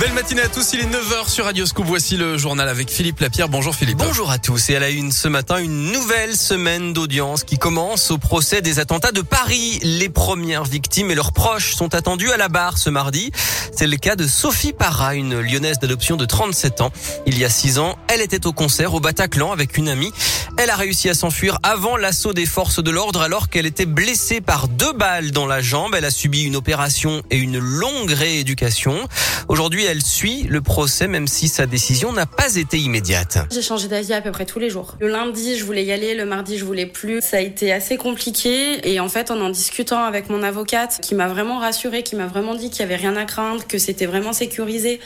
[0.00, 1.84] Belle matinée à tous, il est 9h sur Radio Scoop.
[1.84, 3.50] Voici le journal avec Philippe Lapierre.
[3.50, 3.98] Bonjour Philippe.
[3.98, 8.10] Bonjour à tous et à la une ce matin, une nouvelle semaine d'audience qui commence
[8.10, 9.78] au procès des attentats de Paris.
[9.82, 13.30] Les premières victimes et leurs proches sont attendus à la barre ce mardi.
[13.76, 16.92] C'est le cas de Sophie Parra, une lyonnaise d'adoption de 37 ans.
[17.26, 20.12] Il y a 6 ans, elle était au concert au Bataclan avec une amie.
[20.56, 24.40] Elle a réussi à s'enfuir avant l'assaut des forces de l'ordre alors qu'elle était blessée
[24.40, 25.94] par deux balles dans la jambe.
[25.94, 29.08] Elle a subi une opération et une longue rééducation.
[29.48, 33.38] Aujourd'hui, elle suit le procès même si sa décision n'a pas été immédiate.
[33.52, 34.96] J'ai changé d'avis à peu près tous les jours.
[35.00, 37.20] Le lundi, je voulais y aller, le mardi, je voulais plus.
[37.20, 41.14] Ça a été assez compliqué et en fait, en en discutant avec mon avocate qui
[41.14, 44.06] m'a vraiment rassurée, qui m'a vraiment dit qu'il y avait rien à craindre, que c'était
[44.06, 45.00] vraiment sécurisé,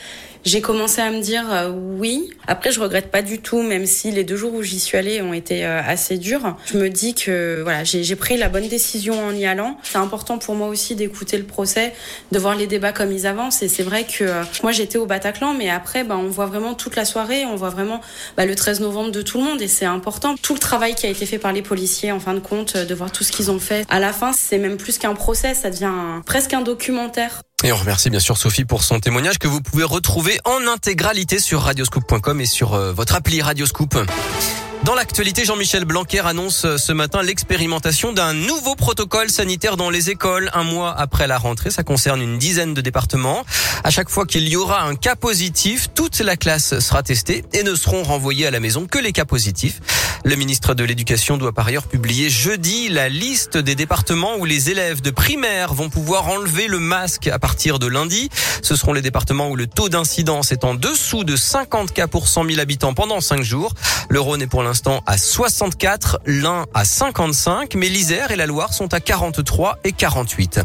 [0.44, 2.30] j'ai commencé à me dire euh, oui.
[2.46, 5.22] Après, je regrette pas du tout, même si les deux jours où j'y suis allée
[5.22, 6.56] ont été euh, assez durs.
[6.66, 9.78] Je me dis que voilà, j'ai pris la bonne décision en y allant.
[9.82, 11.94] C'est important pour moi aussi d'écouter le procès,
[12.30, 13.62] de voir les débats comme ils avancent.
[13.62, 16.74] Et c'est vrai que euh, moi j'étais au Bataclan, mais après, bah, on voit vraiment
[16.74, 18.00] toute la soirée, on voit vraiment
[18.36, 20.34] bah, le 13 novembre de tout le monde, et c'est important.
[20.42, 22.94] Tout le travail qui a été fait par les policiers, en fin de compte, de
[22.94, 23.86] voir tout ce qu'ils ont fait.
[23.88, 27.40] À la fin, c'est même plus qu'un procès, ça devient presque un documentaire.
[27.64, 31.38] Et on remercie bien sûr Sophie pour son témoignage que vous pouvez retrouver en intégralité
[31.38, 33.96] sur radioscoop.com et sur euh, votre appli Radioscoop.
[34.84, 40.10] Dans l'actualité, Jean-Michel Blanquer annonce euh, ce matin l'expérimentation d'un nouveau protocole sanitaire dans les
[40.10, 40.50] écoles.
[40.52, 43.46] Un mois après la rentrée, ça concerne une dizaine de départements.
[43.82, 47.62] À chaque fois qu'il y aura un cas positif, toute la classe sera testée et
[47.62, 49.80] ne seront renvoyés à la maison que les cas positifs.
[50.22, 54.70] Le ministre de l'Éducation doit par ailleurs publier jeudi la liste des départements où les
[54.70, 58.28] élèves de primaire vont pouvoir enlever le masque à partir de lundi.
[58.62, 62.28] Ce seront les départements où le taux d'incidence est en dessous de 50 cas pour
[62.28, 63.74] 100 000 habitants pendant 5 jours.
[64.08, 64.73] Le Rhône est pour l'instant
[65.06, 70.60] à 64, l'Ain à 55, mais l'Isère et la Loire sont à 43 et 48.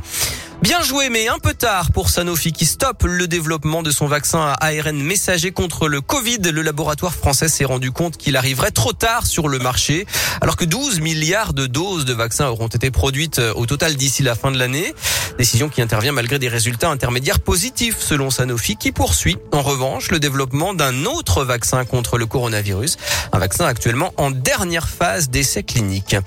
[0.61, 4.41] Bien joué, mais un peu tard pour Sanofi qui stoppe le développement de son vaccin
[4.41, 6.39] à ARN messager contre le Covid.
[6.51, 10.05] Le laboratoire français s'est rendu compte qu'il arriverait trop tard sur le marché,
[10.41, 14.35] alors que 12 milliards de doses de vaccins auront été produites au total d'ici la
[14.35, 14.93] fin de l'année.
[15.37, 20.19] Décision qui intervient malgré des résultats intermédiaires positifs selon Sanofi, qui poursuit en revanche le
[20.19, 22.97] développement d'un autre vaccin contre le coronavirus,
[23.31, 26.17] un vaccin actuellement en dernière phase d'essai clinique.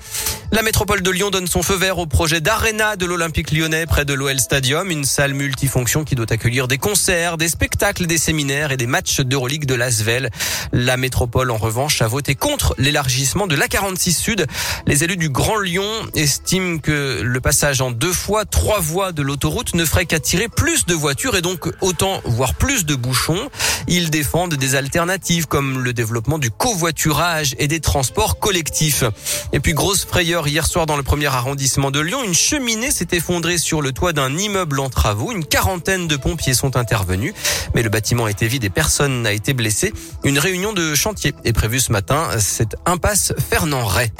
[0.53, 4.05] La métropole de Lyon donne son feu vert au projet d'Arena de l'Olympique lyonnais près
[4.05, 8.71] de l'OL Stadium, une salle multifonction qui doit accueillir des concerts, des spectacles, des séminaires
[8.71, 10.29] et des matchs d'Euroleague de l'Asvel.
[10.71, 14.45] La métropole, en revanche, a voté contre l'élargissement de l'A46 Sud.
[14.85, 19.23] Les élus du Grand Lyon estiment que le passage en deux fois trois voies de
[19.23, 23.49] l'autoroute ne ferait qu'attirer plus de voitures et donc autant, voire plus de bouchons.
[23.87, 29.03] Ils défendent des alternatives comme le développement du covoiturage et des transports collectifs.
[29.51, 32.23] Et puis grosse frayeur hier soir dans le premier arrondissement de Lyon.
[32.23, 35.31] Une cheminée s'est effondrée sur le toit d'un immeuble en travaux.
[35.31, 37.33] Une quarantaine de pompiers sont intervenus,
[37.75, 39.93] mais le bâtiment était vide et personne n'a été blessé.
[40.23, 42.29] Une réunion de chantier est prévue ce matin.
[42.39, 44.11] C'est impasse Fernand Ray.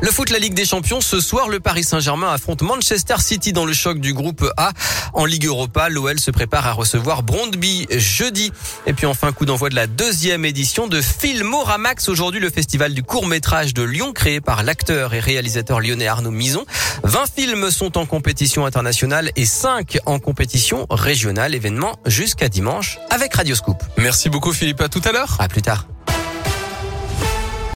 [0.00, 3.64] Le foot, la Ligue des Champions, ce soir, le Paris Saint-Germain affronte Manchester City dans
[3.64, 4.70] le choc du groupe A.
[5.12, 8.52] En Ligue Europa, l'OL se prépare à recevoir Brondby jeudi.
[8.86, 12.08] Et puis enfin, coup d'envoi de la deuxième édition de Filmoramax.
[12.08, 16.64] Aujourd'hui, le festival du court-métrage de Lyon, créé par l'acteur et réalisateur lyonnais Arnaud Mison.
[17.02, 21.56] 20 films sont en compétition internationale et 5 en compétition régionale.
[21.56, 23.82] Événement jusqu'à dimanche avec Radioscoop.
[23.96, 25.36] Merci beaucoup Philippe, à tout à l'heure.
[25.40, 25.86] À plus tard.